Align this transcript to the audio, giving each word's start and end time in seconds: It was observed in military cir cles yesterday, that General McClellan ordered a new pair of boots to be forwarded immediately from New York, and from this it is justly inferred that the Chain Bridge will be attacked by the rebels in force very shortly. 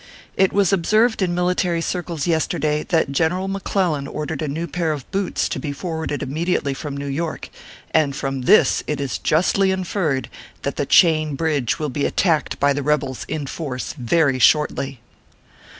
It 0.35 0.51
was 0.51 0.73
observed 0.73 1.21
in 1.21 1.35
military 1.35 1.79
cir 1.79 2.01
cles 2.01 2.25
yesterday, 2.25 2.81
that 2.89 3.11
General 3.11 3.47
McClellan 3.47 4.07
ordered 4.07 4.41
a 4.41 4.47
new 4.47 4.65
pair 4.65 4.91
of 4.93 5.05
boots 5.11 5.47
to 5.49 5.59
be 5.59 5.71
forwarded 5.71 6.23
immediately 6.23 6.73
from 6.73 6.97
New 6.97 7.05
York, 7.05 7.51
and 7.91 8.15
from 8.15 8.41
this 8.41 8.81
it 8.87 8.99
is 8.99 9.19
justly 9.19 9.69
inferred 9.69 10.27
that 10.63 10.77
the 10.77 10.87
Chain 10.87 11.35
Bridge 11.35 11.77
will 11.77 11.89
be 11.89 12.05
attacked 12.07 12.59
by 12.59 12.73
the 12.73 12.81
rebels 12.81 13.25
in 13.29 13.45
force 13.45 13.93
very 13.95 14.39
shortly. 14.39 14.99